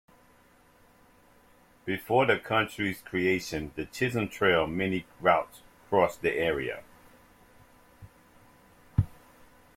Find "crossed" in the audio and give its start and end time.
5.89-6.23